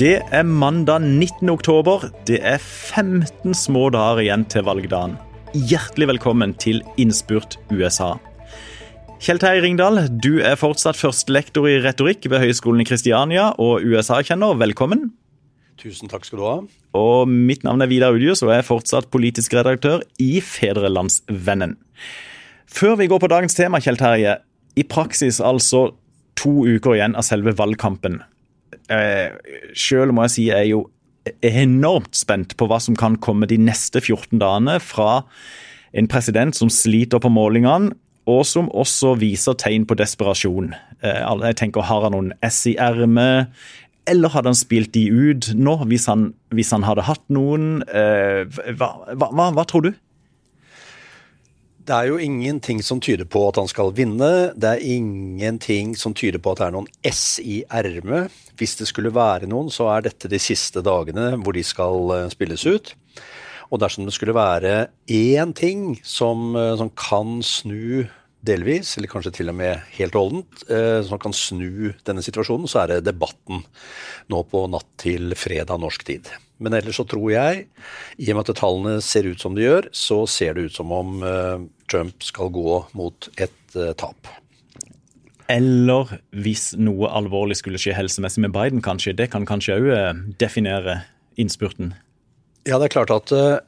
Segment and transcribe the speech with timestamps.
[0.00, 1.50] Det er mandag 19.
[1.52, 2.06] oktober.
[2.24, 5.18] Det er 15 små dager igjen til valgdagen.
[5.52, 8.14] Hjertelig velkommen til Innspurt USA.
[9.20, 14.56] Kjell Terje Ringdal, du er fortsatt førstelektor i retorikk ved Høgskolen i Kristiania og USA-kjenner.
[14.56, 15.10] Velkommen.
[15.76, 16.56] Tusen takk skal du ha.
[16.96, 21.76] Og mitt navn er Vidar Udjus, og jeg er fortsatt politisk redaktør i Fedrelandsvennen.
[22.64, 24.38] Før vi går på dagens tema, Kjell Terje.
[24.76, 25.90] I praksis altså
[26.36, 28.20] to uker igjen av selve valgkampen.
[28.92, 29.32] Eh,
[29.76, 30.84] Sjøl må jeg si jeg er jo
[31.42, 35.24] enormt spent på hva som kan komme de neste 14 dagene fra
[35.96, 37.94] en president som sliter på målingene,
[38.26, 40.72] og som også viser tegn på desperasjon.
[40.98, 43.52] Eh, jeg tenker, Har han noen S i ermet?
[44.06, 47.82] Eller hadde han spilt de ut nå, hvis han, hvis han hadde hatt noen?
[47.86, 48.46] Eh,
[48.78, 49.92] hva, hva, hva tror du?
[51.86, 54.50] Det er jo ingenting som tyder på at han skal vinne.
[54.58, 58.32] Det er ingenting som tyder på at det er noen S i ermet.
[58.58, 62.24] Hvis det skulle være noen, så er dette de siste dagene hvor de skal eh,
[62.32, 62.90] spilles ut.
[63.70, 68.08] Og dersom det skulle være én ting som, eh, som kan snu
[68.46, 72.82] delvis, eller kanskje til og med helt holdent, eh, som kan snu denne situasjonen, så
[72.82, 73.62] er det debatten
[74.32, 76.34] nå på natt til fredag norsk tid.
[76.62, 77.66] Men ellers så tror jeg,
[78.16, 80.92] i og med at tallene ser ut som de gjør, så ser det ut som
[80.94, 84.30] om eh, Trump skal gå mot et eh, tap.
[85.52, 89.14] Eller hvis noe alvorlig skulle skje helsemessig med Biden, kanskje.
[89.14, 91.04] Det kan kanskje òg definere
[91.38, 91.92] innspurten?
[92.66, 93.60] Ja, det er klart at uh,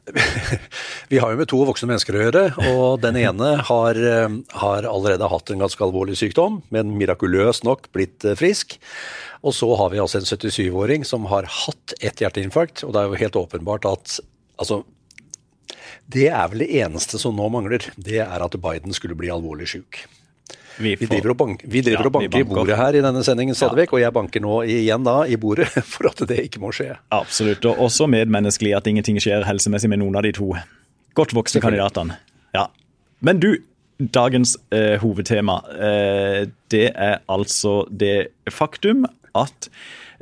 [1.12, 2.42] vi har jo med to voksne mennesker å gjøre.
[2.72, 7.86] Og den ene har, uh, har allerede hatt en ganske alvorlig sykdom, men mirakuløst nok
[7.94, 8.78] blitt uh, frisk.
[9.46, 12.82] Og så har vi altså en 77-åring som har hatt et hjerteinfarkt.
[12.82, 14.18] Og det er jo helt åpenbart at
[14.58, 14.82] altså,
[16.10, 17.86] det er vel det eneste som nå mangler.
[17.94, 20.02] Det er at Biden skulle bli alvorlig syk.
[20.78, 23.22] Vi, vi, driver og, bank, vi driver ja, og banker, i bordet her i denne
[23.26, 23.90] sendingen stadig ja.
[23.90, 26.92] og jeg banker nå igjen da i bordet for at det ikke må skje.
[27.14, 30.52] Absolutt, og også medmenneskelig at ingenting skjer helsemessig med noen av de to
[31.18, 32.18] godt voksne kandidatene.
[32.54, 32.68] Ja.
[33.26, 33.50] Men du,
[33.98, 39.70] dagens eh, hovedtema, eh, det er altså det faktum at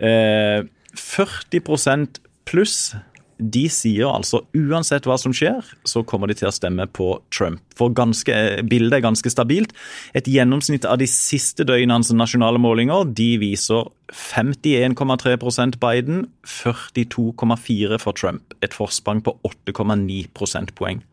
[0.00, 0.64] eh,
[0.96, 2.94] 40% pluss
[3.36, 7.60] de sier altså uansett hva som skjer, så kommer de til å stemme på Trump.
[7.76, 8.32] For ganske,
[8.64, 9.74] bildet er ganske stabilt.
[10.16, 18.56] Et gjennomsnitt av de siste døgnenes nasjonale målinger de viser 51,3% Biden, 42,4 for Trump.
[18.64, 21.04] Et forsprang på 8,9 prosentpoeng.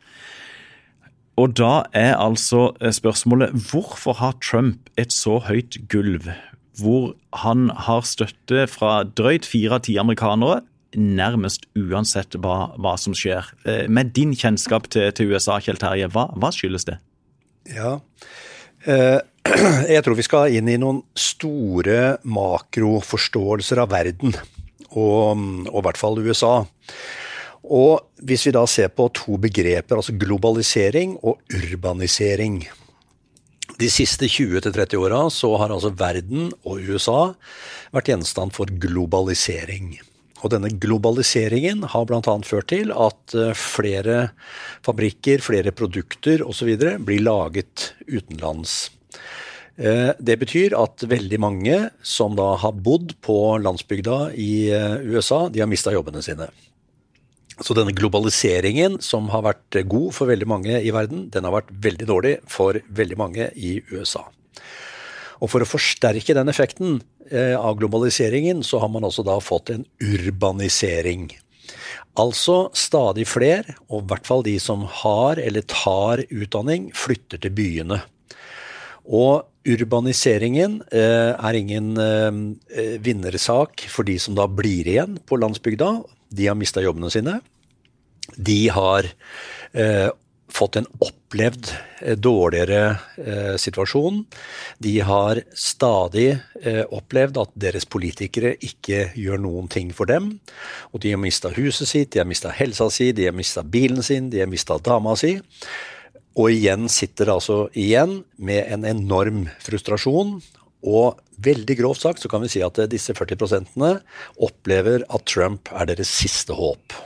[1.41, 6.29] Og da er altså spørsmålet hvorfor har Trump et så høyt gulv?
[6.77, 10.61] Hvor han har støtte fra drøyt fire av ti amerikanere,
[10.99, 13.47] nærmest uansett hva, hva som skjer.
[13.65, 16.97] Eh, med din kjennskap til, til USA, Kjell Terje, hva, hva, skyldes det?
[17.73, 17.97] Ja,
[18.85, 19.19] eh,
[19.93, 24.35] jeg tror vi skal inn i noen store makroforståelser av verden,
[24.93, 26.55] og, og i hvert fall USA.
[27.63, 32.63] Og hvis vi da ser på to begreper, altså globalisering og urbanisering.
[33.79, 37.33] De siste 20-30 åra så har altså verden og USA
[37.95, 39.95] vært gjenstand for globalisering.
[40.43, 42.33] Og denne globaliseringen har bl.a.
[42.43, 44.33] ført til at eh, flere
[44.83, 46.73] fabrikker, flere produkter osv.
[47.07, 48.91] blir laget utenlands.
[49.79, 55.47] Eh, det betyr at veldig mange som da har bodd på landsbygda i eh, USA,
[55.49, 56.51] de har mista jobbene sine.
[57.63, 61.71] Så denne globaliseringen som har vært god for veldig mange i verden, den har vært
[61.85, 64.25] veldig dårlig for veldig mange i USA.
[65.43, 67.01] Og for å forsterke den effekten
[67.33, 71.31] av globaliseringen, så har man også da fått en urbanisering.
[72.19, 77.55] Altså stadig flere, og i hvert fall de som har eller tar utdanning, flytter til
[77.57, 78.03] byene.
[79.03, 85.89] Og urbaniseringen eh, er ingen eh, vinnersak for de som da blir igjen på landsbygda.
[86.33, 87.39] De har mista jobbene sine.
[88.37, 89.09] De har
[89.73, 90.09] eh,
[90.53, 91.71] fått en opplevd
[92.01, 94.23] eh, dårligere eh, situasjon.
[94.77, 96.27] De har stadig
[96.61, 100.35] eh, opplevd at deres politikere ikke gjør noen ting for dem.
[100.93, 104.05] Og de har mista huset sitt, de har mista helsa si, de har mista bilen
[104.05, 105.39] sin, de har mista dama si.
[106.37, 110.37] Og igjen sitter det altså igjen med en enorm frustrasjon.
[110.83, 113.73] Og veldig grovt sagt så kan vi si at disse 40%
[114.43, 116.97] opplever at Trump er deres siste håp.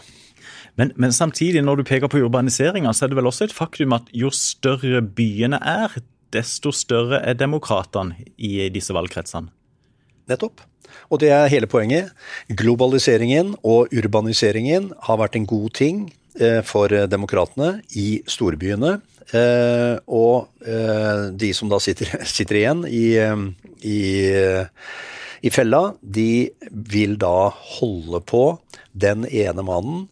[0.77, 3.95] Men, men, samtidig, når du peker på urbaniseringa, så er det vel også et faktum
[3.97, 5.95] at jo større byene er,
[6.35, 9.49] desto større er demokratene i disse valgkretsene.
[10.29, 10.61] Nettopp.
[11.09, 12.11] Og det er hele poenget.
[12.51, 16.07] Globaliseringen og urbaniseringen har vært en god ting
[16.39, 18.97] eh, for demokratene i storbyene.
[19.35, 23.07] Eh, og eh, de som da sitter, sitter igjen i,
[23.87, 23.99] i,
[25.41, 26.29] i, fella, de
[26.69, 27.49] vil da
[27.79, 28.45] holde på
[28.93, 30.05] den ene mannen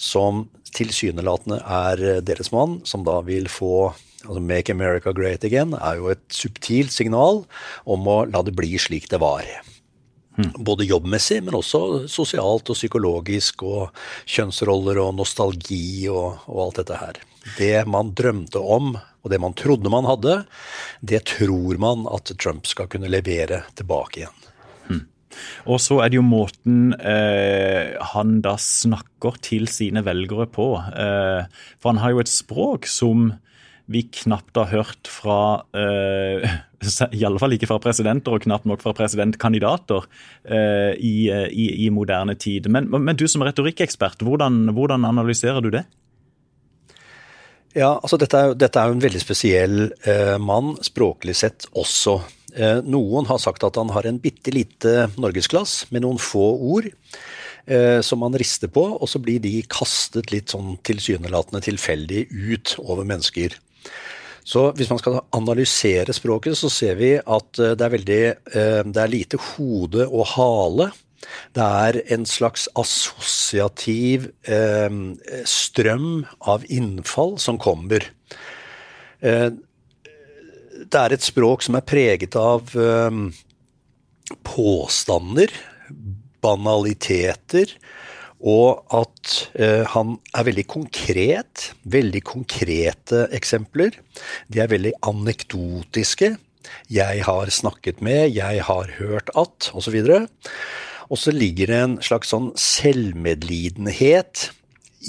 [0.00, 3.90] som tilsynelatende er deres mann, som da vil få
[4.26, 7.44] altså Make America Great Again er jo et subtilt signal
[7.88, 9.46] om å la det bli slik det var.
[10.36, 10.52] Hmm.
[10.64, 13.90] Både jobbmessig, men også sosialt og psykologisk, og
[14.30, 17.22] kjønnsroller og nostalgi og, og alt dette her.
[17.56, 20.42] Det man drømte om, og det man trodde man hadde,
[21.00, 24.36] det tror man at Trump skal kunne levere tilbake igjen.
[25.70, 30.72] Og så er det jo måten eh, han da snakker til sine velgere på.
[30.80, 31.46] Eh,
[31.80, 33.30] for han har jo et språk som
[33.90, 36.44] vi knapt har hørt fra eh,
[37.18, 40.06] I alle fall ikke fra presidenter, og knapt nok fra presidentkandidater
[40.46, 42.70] eh, i, i, i, moderne tid.
[42.70, 45.84] Men, men, du som retorikkekspert, hvordan, hvordan, analyserer du det?
[47.74, 52.16] Ja, altså Dette er, dette er jo en veldig spesiell uh, mann, språklig sett også.
[52.84, 56.88] Noen har sagt at han har en bitte lite norgesglass med noen få ord
[58.02, 63.06] som han rister på, og så blir de kastet litt sånn tilsynelatende tilfeldig ut over
[63.06, 63.54] mennesker.
[64.46, 68.82] Så hvis man skal analysere språket, så ser vi at eh, det er veldig eh,
[68.88, 70.90] Det er lite hode og hale.
[71.54, 74.90] Det er en slags assosiativ eh,
[75.44, 78.08] strøm av innfall som kommer.
[80.90, 82.74] Det er et språk som er preget av
[84.46, 85.52] påstander,
[86.42, 87.72] banaliteter,
[88.40, 91.70] og at uh, han er veldig konkret.
[91.84, 93.98] Veldig konkrete eksempler.
[94.48, 96.32] De er veldig anekdotiske.
[96.92, 99.98] Jeg har snakket med, jeg har hørt at, osv.
[101.10, 104.50] Og så ligger det en slags sånn selvmedlidenhet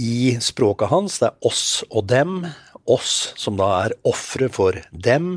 [0.01, 1.19] i språket hans.
[1.21, 2.41] Det er oss og dem.
[2.89, 5.35] Oss som da er ofre for dem.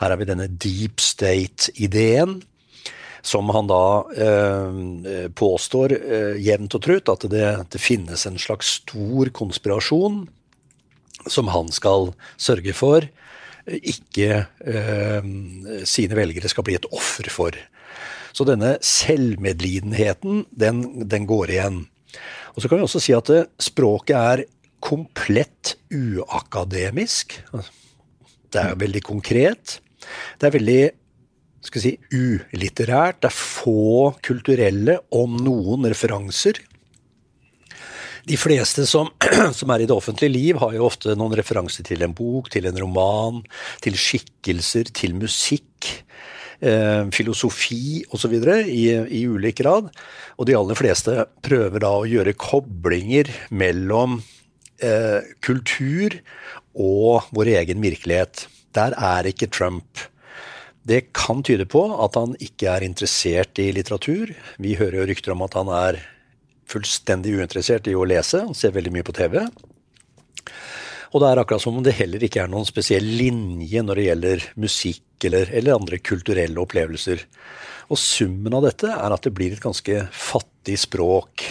[0.00, 2.40] Her har vi denne deep state-ideen
[3.22, 8.80] som han da eh, påstår eh, jevnt og trutt at det, det, finnes en slags
[8.80, 10.24] stor konspirasjon
[11.30, 15.30] som han skal sørge for eh, ikke eh,
[15.86, 17.54] sine velgere skal bli et offer for.
[18.32, 21.82] Så denne selvmedlidenheten, den, den, går igjen.
[22.56, 24.44] Og så kan vi også si at eh, språket er
[24.82, 27.38] komplett uakademisk.
[28.52, 29.78] Det er veldig konkret.
[30.38, 30.82] Det er veldig
[31.62, 33.22] skal si, ulitterært.
[33.22, 36.58] Det er få kulturelle, om noen, referanser.
[38.26, 39.10] De fleste som,
[39.58, 42.68] som, er i det offentlige liv, har jo ofte noen referanser til en bok, til
[42.70, 43.42] en roman,
[43.82, 45.88] til skikkelser, til musikk,
[46.62, 48.36] eh, filosofi osv.
[48.66, 48.84] I,
[49.22, 49.90] i ulik grad.
[50.38, 54.20] Og de aller fleste prøver da å gjøre koblinger mellom
[54.84, 56.18] eh, kultur
[56.74, 58.46] og vår egen virkelighet.
[58.76, 60.06] Der er ikke Trump.
[60.82, 64.32] Det kan tyde på at han ikke er interessert i litteratur.
[64.58, 66.00] Vi hører jo rykter om at han er
[66.72, 68.42] fullstendig uinteressert i å lese.
[68.46, 69.38] Han ser veldig mye på TV.
[71.12, 74.06] Og det er akkurat som om det heller ikke er noen spesiell linje når det
[74.06, 77.26] gjelder musikk eller, eller andre kulturelle opplevelser.
[77.92, 81.44] Og summen av dette er at det blir et ganske fattig språk.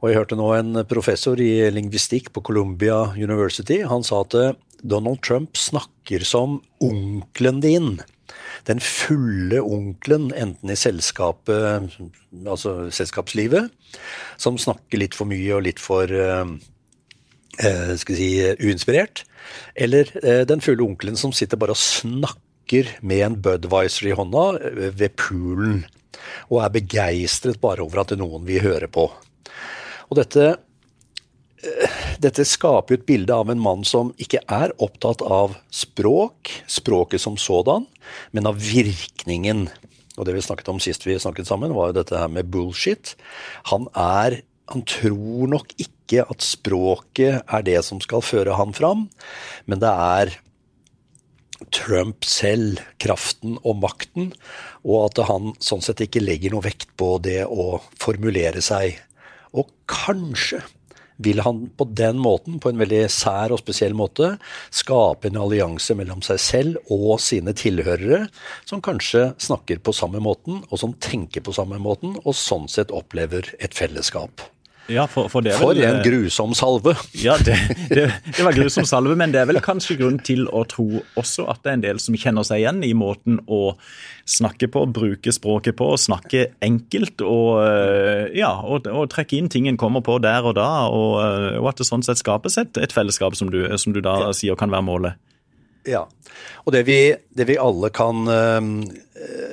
[0.00, 3.82] Og jeg hørte nå en professor i lingvistikk på Columbia University.
[3.86, 4.36] Han sa at
[4.84, 7.94] Donald Trump snakker som onkelen din
[8.68, 11.96] den fulle onkelen, enten i selskapet,
[12.46, 13.72] altså selskapslivet,
[14.40, 16.46] som snakker litt for mye og litt for eh,
[17.60, 18.30] vi skal si,
[18.64, 19.24] uinspirert,
[19.76, 24.46] eller eh, den fulle onkelen som sitter bare og snakker med en Budwiser i hånda
[24.62, 25.84] eh, ved poolen,
[26.48, 29.10] og er begeistret bare over at noen vil høre på.
[30.14, 30.54] Og dette
[32.20, 37.38] dette skaper et bilde av en mann som ikke er opptatt av språk, språket som
[37.40, 37.86] sådan,
[38.36, 39.66] men av virkningen.
[40.14, 43.16] Og det vi snakket om sist vi snakket sammen, var jo dette her med bullshit.
[43.72, 44.42] Han er
[44.72, 49.10] Han tror nok ikke at språket er det som skal føre han fram,
[49.68, 50.32] men det er
[51.68, 54.32] Trump selv, kraften og makten,
[54.80, 58.96] og at han sånn sett ikke legger noe vekt på det å formulere seg.
[59.54, 60.62] Og kanskje
[61.22, 64.34] vil han på den måten, på en veldig sær og spesiell måte,
[64.74, 68.24] skape en allianse mellom seg selv og sine tilhørere,
[68.66, 72.94] som kanskje snakker på samme måten, og som tenker på samme måten, og sånn sett
[72.94, 74.42] opplever et fellesskap.
[74.92, 76.92] Ja, for, for, for vel, en grusom salve.
[77.16, 77.56] Ja, det,
[77.88, 80.86] det, det, var grusom salve, men det er vel kanskje grunn til å tro
[81.16, 83.76] også at det er en del som kjenner seg igjen i måten å
[84.28, 87.64] snakke på, bruke språket på, snakke enkelt og,
[88.36, 91.20] ja, og, og trekke inn ting en kommer på der og da, og,
[91.60, 94.56] og at det sånn sett skapes et, et fellesskap som du, som du da sier
[94.60, 95.20] kan være målet.
[95.84, 96.06] Ja,
[96.64, 96.98] og det vi,
[97.36, 98.70] det vi, alle kan ehm,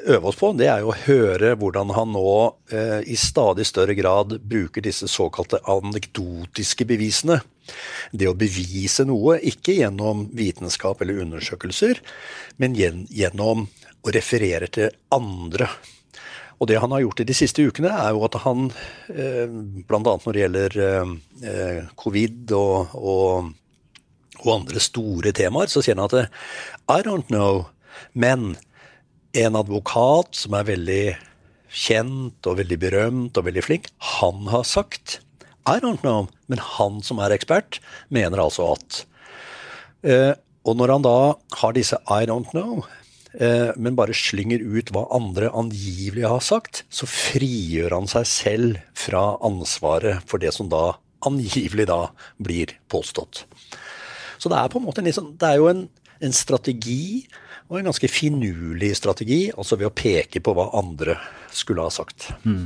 [0.08, 2.34] øve oss på, det er jo å høre hvordan han nå
[2.72, 7.42] eh, i stadig større grad bruker disse såkalte anekdotiske bevisene.
[8.12, 12.02] Det å bevise noe, ikke gjennom vitenskap eller undersøkelser,
[12.64, 13.68] men gjennom
[14.02, 15.70] å referere til andre.
[16.62, 18.68] Og det han har gjort i de siste ukene, er jo at han,
[19.12, 20.02] eh, bl.a.
[20.02, 23.52] når det gjelder eh, covid og, og
[24.42, 26.32] og andre store temaer, så sier han at
[26.90, 27.68] I don't know,
[28.14, 28.56] men
[29.38, 31.04] en advokat som er veldig
[31.72, 35.20] kjent og veldig berømt og veldig flink, han har sagt
[35.70, 37.80] I don't know, men han som er ekspert,
[38.10, 39.04] mener altså at.
[40.02, 40.34] Eh,
[40.66, 41.18] og når han da
[41.62, 42.82] har disse I don't know,
[43.38, 48.82] eh, men bare slynger ut hva andre angivelig har sagt, så frigjør han seg selv
[48.98, 50.98] fra ansvaret for det som da
[51.30, 52.08] angivelig da
[52.42, 53.46] blir påstått.
[54.42, 55.86] Så det er på en måte en, liksom, det er jo en,
[56.26, 57.28] en strategi,
[57.70, 61.16] og en ganske finurlig strategi, altså ved å peke på hva andre
[61.56, 62.32] skulle ha sagt.
[62.44, 62.66] Mm.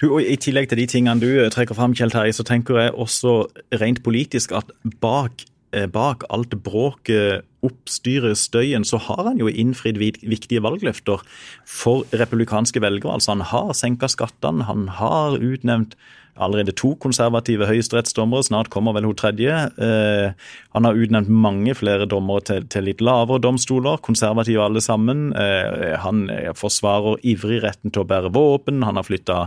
[0.00, 2.94] Du, og I tillegg til de tingene du trekker fram, Kjell Terje, så tenker jeg
[2.94, 3.34] også
[3.80, 4.70] rent politisk at
[5.02, 5.44] bak,
[5.92, 11.20] bak alt bråket, oppstyret, støyen, så har han jo innfridd viktige valgløfter
[11.68, 13.18] for republikanske velgere.
[13.18, 15.94] Altså Han har senka skattene, han har utnevnt
[16.40, 19.52] allerede to konservative høyesterettsdommere, snart kommer vel hun tredje.
[19.76, 20.32] Eh,
[20.74, 25.34] han har utnevnt mange flere dommere til, litt lavere domstoler, konservative alle sammen.
[25.36, 26.24] Eh, han
[26.56, 28.84] forsvarer ivrig retten til å bære våpen.
[28.86, 29.42] Han har flytta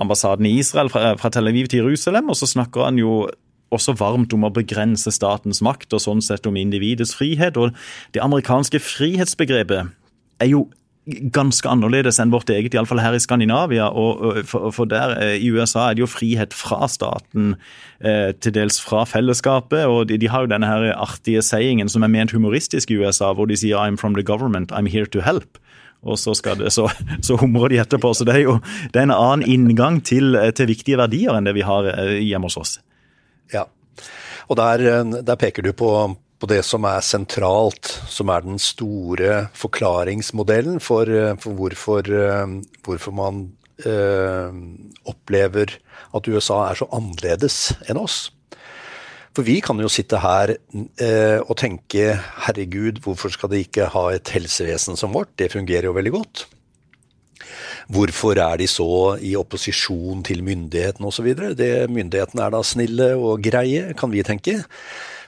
[0.00, 3.28] ambassaden i Israel fra Tel Aviv til Jerusalem, og så snakker han jo
[3.74, 7.56] også varmt om å begrense statens makt, og sånn sett om individets frihet.
[7.56, 7.74] Og
[8.14, 9.90] det amerikanske frihetsbegrepet
[10.40, 10.66] er jo
[11.34, 13.88] ganske annerledes enn vårt eget, iallfall her i Skandinavia.
[13.88, 17.56] og For, der eh, i USA er det jo frihet fra staten,
[18.00, 19.86] eh, til dels fra fellesskapet.
[19.86, 23.46] og de, har jo denne her artige sayingen som er ment humoristisk i USA, hvor
[23.46, 25.58] de sier 'I'm from the government, I'm here to help'.
[26.02, 26.88] Og så, skal det, så,
[27.26, 28.14] så humrer de etterpå.
[28.14, 28.60] Så det er jo
[28.92, 32.48] det er en annen inngang til, til viktige verdier enn det vi har eh, hjemme
[32.48, 32.78] hos oss.
[33.52, 33.66] Ja,
[34.50, 35.90] og der, der peker du på
[36.40, 42.46] på det som er sentralt, som er den store forklaringsmodellen for, eh, for hvorfor, eh,
[42.82, 43.50] hvorfor, man
[43.84, 44.52] øh,
[45.04, 45.76] opplever
[46.14, 48.30] at USA er så annerledes enn oss.
[49.36, 50.56] For vi kan jo sitte her
[50.98, 52.16] eh, og tenke
[52.46, 55.36] herregud, hvorfor skal de ikke ha et helsevesen som vårt?
[55.38, 56.46] Det fungerer jo veldig godt.
[57.90, 61.30] Hvorfor er de så i opposisjon til myndighetene osv.?
[61.90, 64.60] Myndighetene er da snille og greie, kan vi tenke.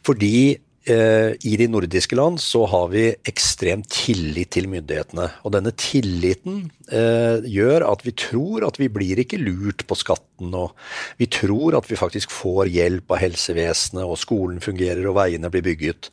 [0.06, 5.28] Fordi Eh, i de nordiske land så har vi ekstrem tillit til myndighetene.
[5.46, 10.50] Og denne tilliten eh, gjør at vi tror at vi blir ikke lurt på skatten.
[10.58, 10.74] Og
[11.22, 15.62] vi tror at vi faktisk får hjelp av helsevesenet, og skolen fungerer og veiene blir
[15.70, 16.10] bygget.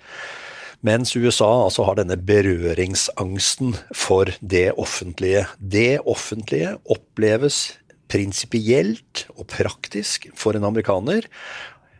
[0.85, 5.45] Mens USA altså har denne berøringsangsten for det offentlige.
[5.59, 7.75] Det offentlige oppleves
[8.09, 11.27] prinsipielt og praktisk for en amerikaner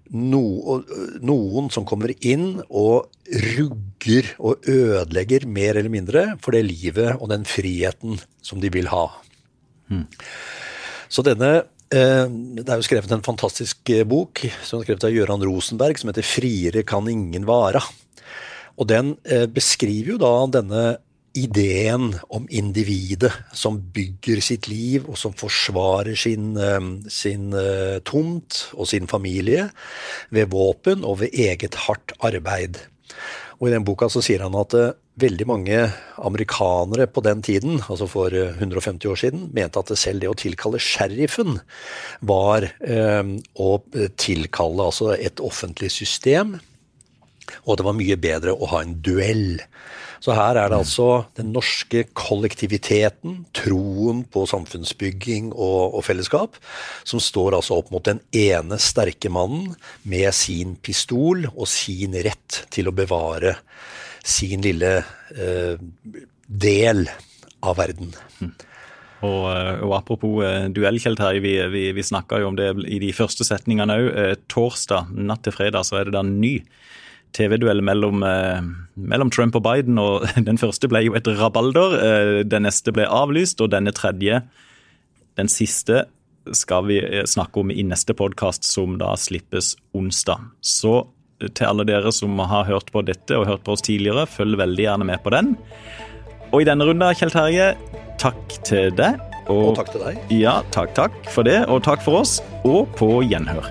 [0.09, 0.79] no,
[1.21, 7.29] noen som kommer inn og rugger og ødelegger mer eller mindre for det livet og
[7.31, 9.07] den friheten som de vil ha.
[9.89, 10.07] Mm.
[11.09, 15.98] Så denne Det er jo skrevet en fantastisk bok som er skrevet av Gøran Rosenberg
[15.98, 17.81] som heter 'Friere kan ingen vara'.
[18.79, 20.83] Og den eh, beskriver jo da denne
[21.38, 28.69] ideen om individet som bygger sitt liv, og som forsvarer sin, eh, sin, eh, tomt
[28.74, 29.69] og sin familie
[30.31, 32.79] ved våpen og ved eget hardt arbeid.
[33.59, 34.74] Og I den boka så sier han at
[35.19, 35.77] veldig mange
[36.24, 40.79] amerikanere på den tiden, altså for 150 år siden, mente at selv det å tilkalle
[40.79, 41.59] sheriffen
[42.21, 43.24] var eh,
[43.59, 43.69] å
[44.15, 46.55] tilkalle altså et offentlig system,
[47.65, 49.62] og det var mye bedre å ha en duell.
[50.20, 51.08] Så her er det altså
[51.39, 56.60] den norske kollektiviteten, troen på samfunnsbygging og, og, fellesskap,
[57.08, 62.65] som står altså opp mot den ene sterke mannen med sin pistol og sin rett
[62.74, 63.56] til å bevare
[64.20, 65.79] sin lille eh,
[66.50, 67.08] del
[67.63, 68.12] av verden.
[68.44, 68.51] Mm.
[69.27, 72.70] Og, eh, og, Apropos uh, duell, Kjell Terje, vi, vi, vi snakka jo om det
[72.88, 74.12] i de første setningene òg.
[74.15, 76.60] Uh, torsdag natt til fredag så er det da ny
[77.38, 78.62] TV-duell mellom, eh,
[78.95, 80.00] mellom, Trump og Biden.
[80.01, 81.98] og Den første ble jo et rabalder.
[82.00, 84.41] Eh, den neste ble avlyst, og denne tredje,
[85.39, 86.05] den siste,
[86.55, 86.98] skal vi
[87.29, 90.48] snakke om i neste podkast, som da slippes onsdag.
[90.65, 91.03] Så
[91.39, 94.86] til alle dere som har hørt på dette og hørt på oss tidligere, følg veldig
[94.88, 95.53] gjerne med på den.
[96.50, 97.74] Og i denne runden, Kjell Terje,
[98.21, 99.21] takk til deg.
[99.50, 100.24] Og, og takk til deg.
[100.33, 103.69] Ja, takk, takk for det, og takk for oss, og på gjenhør.